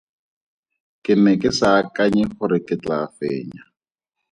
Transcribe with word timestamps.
Ke 1.03 1.13
ne 1.23 1.33
ke 1.41 1.49
sa 1.57 1.69
akanya 1.81 2.25
gore 2.37 2.59
ke 2.67 2.75
tlaa 2.83 3.05
fenya. 3.15 3.61